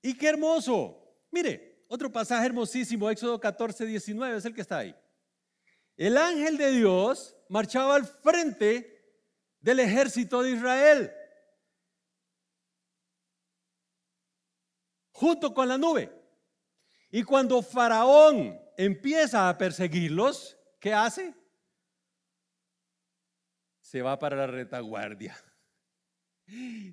[0.01, 1.01] Y qué hermoso.
[1.31, 4.95] Mire, otro pasaje hermosísimo, Éxodo 14, 19, es el que está ahí.
[5.97, 9.19] El ángel de Dios marchaba al frente
[9.59, 11.11] del ejército de Israel.
[15.15, 16.11] junto con la nube.
[17.15, 21.33] Y cuando Faraón empieza a perseguirlos, ¿qué hace?
[23.79, 25.33] Se va para la retaguardia.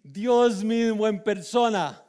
[0.04, 2.00] Dios mismo en persona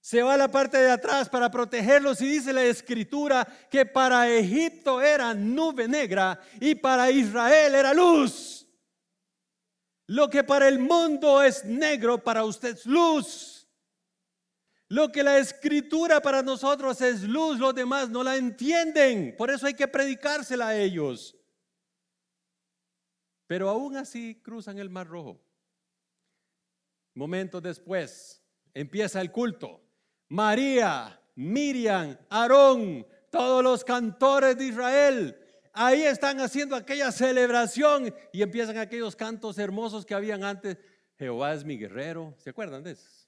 [0.00, 4.28] se va a la parte de atrás para protegerlos y dice la escritura que para
[4.28, 8.66] Egipto era nube negra y para Israel era luz.
[10.08, 13.59] Lo que para el mundo es negro, para usted es luz.
[14.90, 19.36] Lo que la escritura para nosotros es luz, los demás no la entienden.
[19.38, 21.36] Por eso hay que predicársela a ellos.
[23.46, 25.40] Pero aún así cruzan el Mar Rojo.
[27.14, 28.42] Momentos después
[28.74, 29.80] empieza el culto.
[30.28, 35.38] María, Miriam, Aarón, todos los cantores de Israel,
[35.72, 40.78] ahí están haciendo aquella celebración y empiezan aquellos cantos hermosos que habían antes.
[41.16, 42.34] Jehová es mi guerrero.
[42.38, 43.19] ¿Se acuerdan de eso?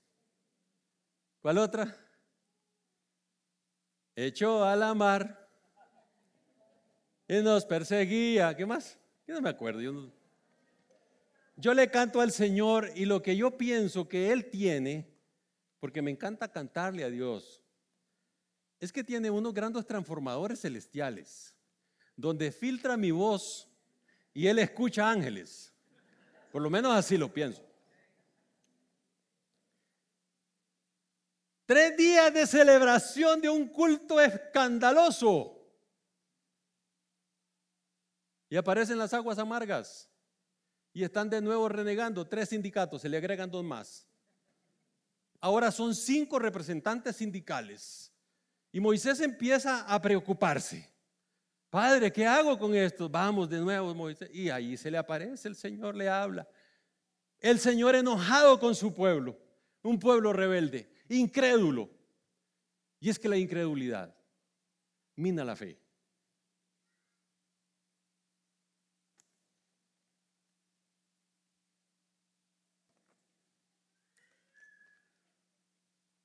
[1.43, 1.97] ¿Cuál otra?
[4.15, 5.51] Echó a la mar
[7.27, 8.57] y nos perseguía.
[8.57, 8.97] ¿Qué más?
[9.27, 9.81] Yo no me acuerdo.
[9.81, 10.09] Yo,
[11.57, 15.13] yo le canto al Señor y lo que yo pienso que Él tiene,
[15.81, 17.65] porque me encanta cantarle a Dios,
[18.79, 21.57] es que tiene unos grandes transformadores celestiales,
[22.15, 23.69] donde filtra mi voz
[24.33, 25.73] y Él escucha ángeles.
[26.53, 27.72] Por lo menos así lo pienso.
[31.73, 35.59] Tres días de celebración de un culto escandaloso.
[38.51, 40.11] Y aparecen las aguas amargas.
[40.93, 42.29] Y están de nuevo renegando.
[42.29, 44.07] Tres sindicatos, se le agregan dos más.
[45.41, 48.13] Ahora son cinco representantes sindicales.
[48.71, 50.87] Y Moisés empieza a preocuparse.
[51.71, 53.09] Padre, ¿qué hago con esto?
[53.09, 54.29] Vamos de nuevo, Moisés.
[54.31, 56.47] Y ahí se le aparece, el Señor le habla.
[57.41, 59.39] El Señor enojado con su pueblo,
[59.81, 61.91] un pueblo rebelde incrédulo.
[63.01, 64.15] Y es que la incredulidad
[65.17, 65.79] mina la fe.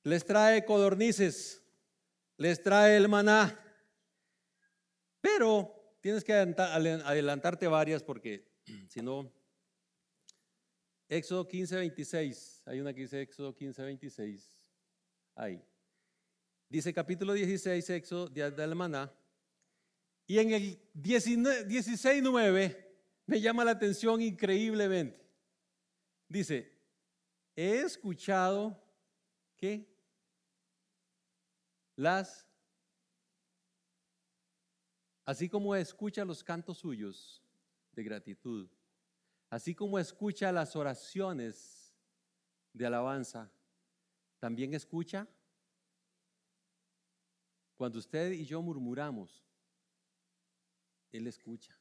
[0.04, 1.62] Les trae codornices,
[2.38, 3.60] les trae el maná,
[5.20, 8.48] pero tienes que adelantarte varias porque
[8.88, 9.30] si no,
[11.08, 14.57] Éxodo 15, 26, hay una que dice Éxodo 15, 26
[15.38, 15.62] ahí.
[16.68, 19.10] Dice capítulo 16, Éxodo, de del maná.
[20.26, 25.18] Y en el 16, 9 me llama la atención increíblemente.
[26.28, 26.70] Dice,
[27.56, 28.78] he escuchado
[29.56, 29.88] que
[31.96, 32.46] las,
[35.24, 37.42] así como escucha los cantos suyos
[37.92, 38.68] de gratitud,
[39.48, 41.94] así como escucha las oraciones
[42.74, 43.50] de alabanza,
[44.38, 45.26] también escucha
[47.76, 49.44] cuando usted y yo murmuramos.
[51.12, 51.78] Él escucha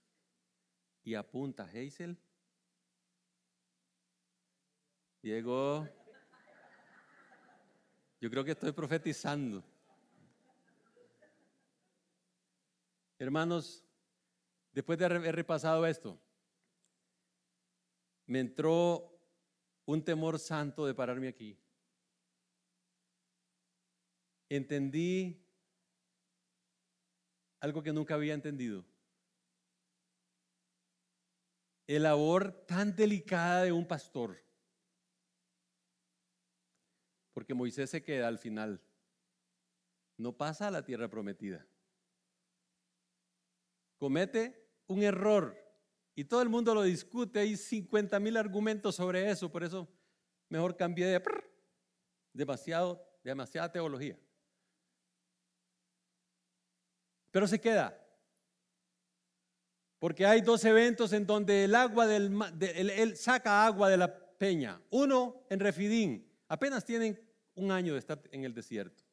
[1.04, 2.18] y apunta, Hazel.
[5.22, 5.88] Diego,
[8.22, 9.64] yo creo que estoy profetizando.
[13.20, 13.84] Hermanos,
[14.72, 16.20] después de haber repasado esto,
[18.28, 19.20] me entró
[19.86, 21.58] un temor santo de pararme aquí.
[24.50, 25.44] Entendí
[27.60, 28.86] algo que nunca había entendido.
[31.88, 34.38] El labor tan delicada de un pastor.
[37.34, 38.82] Porque Moisés se queda al final.
[40.18, 41.66] No pasa a la tierra prometida.
[43.98, 45.56] Comete un error
[46.16, 47.40] y todo el mundo lo discute.
[47.40, 49.52] Hay 50 mil argumentos sobre eso.
[49.52, 49.88] Por eso
[50.50, 51.24] mejor cambié de
[52.34, 54.20] demasiado, demasiada teología.
[57.38, 57.96] Pero se queda.
[60.00, 64.82] Porque hay dos eventos en donde el agua del él, saca agua de la peña.
[64.90, 66.28] Uno en Refidín.
[66.48, 67.24] Apenas tienen
[67.54, 69.04] un año de estar en el desierto.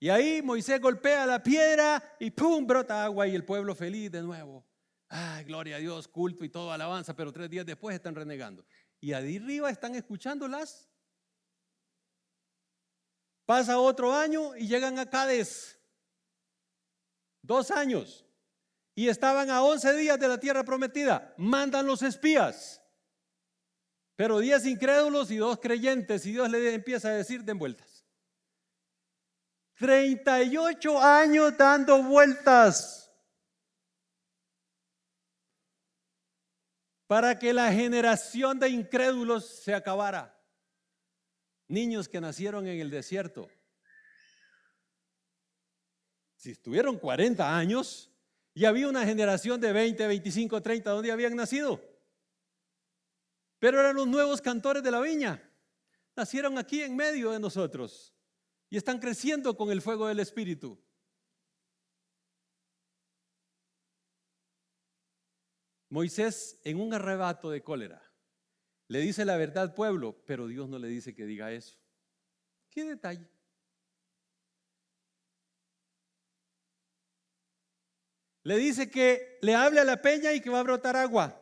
[0.00, 2.66] Y ahí Moisés golpea la piedra y ¡pum!
[2.66, 4.64] brota agua y el pueblo feliz de nuevo.
[5.10, 7.14] ¡Ay, gloria a Dios, culto y todo, alabanza!
[7.14, 8.64] Pero tres días después están renegando.
[8.98, 10.88] Y ahí arriba están escuchándolas.
[13.44, 15.75] Pasa otro año y llegan a Cádiz.
[17.46, 18.26] Dos años
[18.96, 21.32] y estaban a 11 días de la tierra prometida.
[21.36, 22.82] Mandan los espías.
[24.16, 28.04] Pero 10 incrédulos y dos creyentes y Dios le empieza a decir den vueltas.
[29.74, 33.12] 38 años dando vueltas
[37.06, 40.36] para que la generación de incrédulos se acabara.
[41.68, 43.48] Niños que nacieron en el desierto.
[46.46, 48.08] Si estuvieron 40 años,
[48.54, 51.82] y había una generación de 20, 25, 30 donde habían nacido.
[53.58, 55.42] Pero eran los nuevos cantores de la viña.
[56.14, 58.14] Nacieron aquí en medio de nosotros
[58.70, 60.80] y están creciendo con el fuego del Espíritu.
[65.88, 68.00] Moisés, en un arrebato de cólera,
[68.86, 71.76] le dice la verdad al pueblo, pero Dios no le dice que diga eso.
[72.70, 73.35] ¿Qué detalle?
[78.46, 81.36] Le dice que le hable a la peña y que va a brotar agua.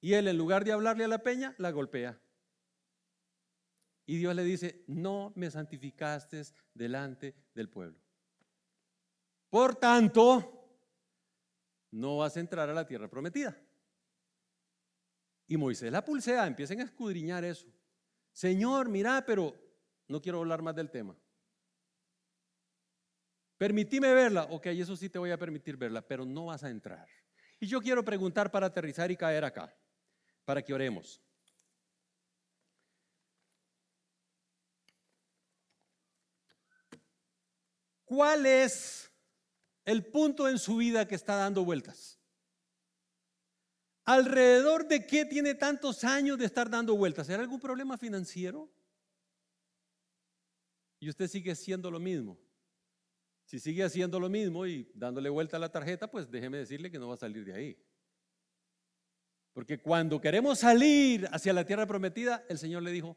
[0.00, 2.18] Y él, en lugar de hablarle a la peña, la golpea.
[4.06, 6.42] Y Dios le dice, no me santificaste
[6.72, 8.00] delante del pueblo.
[9.50, 10.80] Por tanto,
[11.90, 13.54] no vas a entrar a la tierra prometida.
[15.46, 17.66] Y Moisés la pulsea, empiecen a escudriñar eso.
[18.32, 19.54] Señor, mira, pero
[20.08, 21.14] no quiero hablar más del tema.
[23.60, 24.44] Permitime verla.
[24.44, 27.06] Ok, eso sí te voy a permitir verla, pero no vas a entrar.
[27.58, 29.76] Y yo quiero preguntar para aterrizar y caer acá,
[30.46, 31.20] para que oremos.
[38.06, 39.12] ¿Cuál es
[39.84, 42.18] el punto en su vida que está dando vueltas?
[44.06, 47.28] ¿Alrededor de qué tiene tantos años de estar dando vueltas?
[47.28, 48.72] ¿Era algún problema financiero?
[50.98, 52.38] Y usted sigue siendo lo mismo.
[53.50, 57.00] Si sigue haciendo lo mismo y dándole vuelta a la tarjeta, pues déjeme decirle que
[57.00, 57.84] no va a salir de ahí.
[59.52, 63.16] Porque cuando queremos salir hacia la tierra prometida, el Señor le dijo,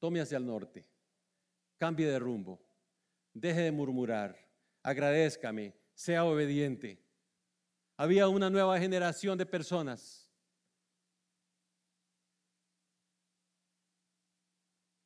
[0.00, 0.84] tome hacia el norte,
[1.76, 2.60] cambie de rumbo,
[3.32, 4.36] deje de murmurar,
[4.82, 7.00] agradezcame, sea obediente.
[7.96, 10.28] Había una nueva generación de personas.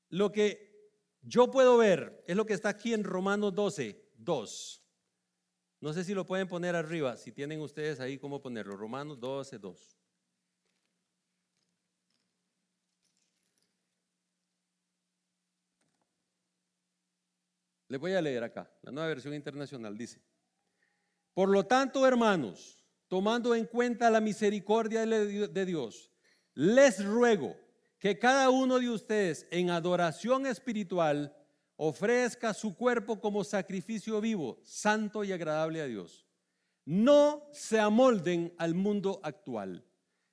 [0.09, 0.68] Lo que
[1.29, 4.85] yo puedo ver, es lo que está aquí en Romanos 12, 2.
[5.81, 8.77] No sé si lo pueden poner arriba, si tienen ustedes ahí cómo ponerlo.
[8.77, 9.99] Romanos 12, 2.
[17.89, 20.23] Les voy a leer acá, la nueva versión internacional dice,
[21.35, 26.11] por lo tanto, hermanos, tomando en cuenta la misericordia de Dios,
[26.55, 27.57] les ruego
[27.99, 31.35] que cada uno de ustedes en adoración espiritual
[31.77, 36.27] ofrezca su cuerpo como sacrificio vivo, santo y agradable a Dios.
[36.85, 39.85] No se amolden al mundo actual,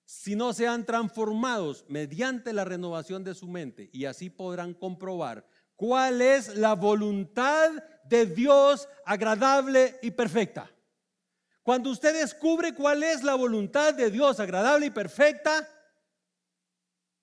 [0.06, 5.46] sino sean transformados mediante la renovación de su mente y así podrán comprobar
[5.76, 7.72] cuál es la voluntad
[8.06, 10.72] de Dios agradable y perfecta.
[11.64, 15.68] Cuando usted descubre cuál es la voluntad de Dios agradable y perfecta,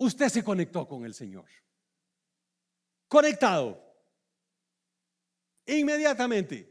[0.03, 1.49] usted se conectó con el Señor.
[3.09, 3.81] Conectado.
[5.67, 6.69] Inmediatamente.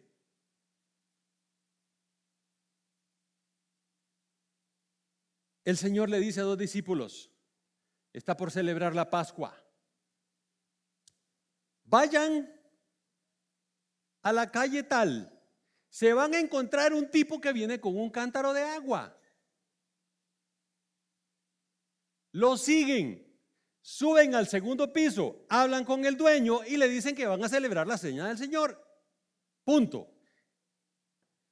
[5.63, 7.31] El Señor le dice a dos discípulos,
[8.11, 9.55] está por celebrar la Pascua.
[11.83, 12.51] Vayan
[14.23, 15.39] a la calle tal,
[15.89, 19.15] se van a encontrar un tipo que viene con un cántaro de agua.
[22.31, 23.27] Lo siguen,
[23.81, 27.87] suben al segundo piso, hablan con el dueño y le dicen que van a celebrar
[27.87, 28.81] la seña del Señor.
[29.63, 30.07] Punto.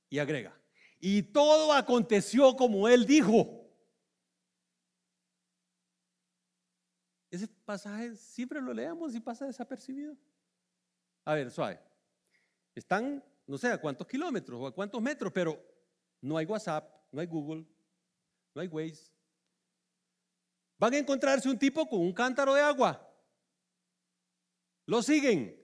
[0.09, 0.59] Y agrega,
[0.99, 3.59] y todo aconteció como él dijo.
[7.29, 10.17] Ese pasaje siempre lo leemos y pasa desapercibido.
[11.25, 11.79] A ver, suave.
[12.73, 15.61] Están, no sé a cuántos kilómetros o a cuántos metros, pero
[16.21, 17.65] no hay WhatsApp, no hay Google,
[18.55, 19.11] no hay Waze.
[20.79, 23.05] Van a encontrarse un tipo con un cántaro de agua.
[24.85, 25.55] Lo siguen.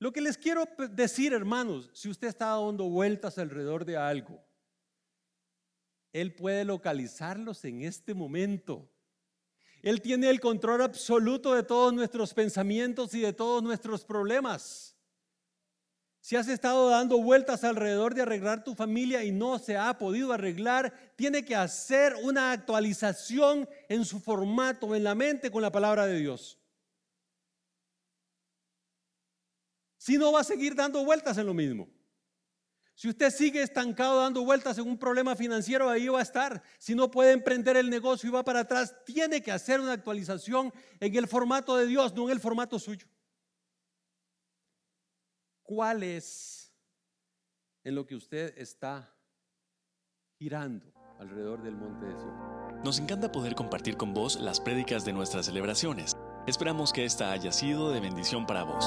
[0.00, 4.42] Lo que les quiero decir, hermanos, si usted está dando vueltas alrededor de algo,
[6.12, 8.90] Él puede localizarlos en este momento.
[9.82, 14.89] Él tiene el control absoluto de todos nuestros pensamientos y de todos nuestros problemas.
[16.20, 20.32] Si has estado dando vueltas alrededor de arreglar tu familia y no se ha podido
[20.32, 26.06] arreglar, tiene que hacer una actualización en su formato, en la mente con la palabra
[26.06, 26.58] de Dios.
[29.96, 31.88] Si no va a seguir dando vueltas en lo mismo.
[32.94, 36.62] Si usted sigue estancado dando vueltas en un problema financiero, ahí va a estar.
[36.78, 40.70] Si no puede emprender el negocio y va para atrás, tiene que hacer una actualización
[41.00, 43.06] en el formato de Dios, no en el formato suyo.
[45.70, 46.74] ¿Cuál es
[47.84, 49.08] en lo que usted está
[50.36, 52.82] girando alrededor del monte de Sion?
[52.82, 56.16] Nos encanta poder compartir con vos las prédicas de nuestras celebraciones.
[56.48, 58.84] Esperamos que esta haya sido de bendición para vos.